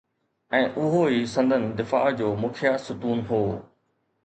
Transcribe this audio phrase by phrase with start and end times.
[0.59, 3.41] ۽ اهو ئي سندن دفاع جو مکيه ستون هو.